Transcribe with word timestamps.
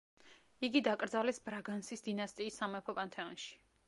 იგი 0.67 0.79
დაკრძალეს 0.85 1.39
ბრაგანსის 1.49 2.03
დინასტიის 2.07 2.57
სამეფო 2.63 2.97
პანთეონში. 3.01 3.53